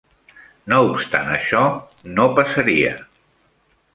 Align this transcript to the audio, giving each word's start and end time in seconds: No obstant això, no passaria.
No 0.71 0.79
obstant 0.85 1.27
això, 1.33 1.61
no 2.17 2.27
passaria. 2.39 2.95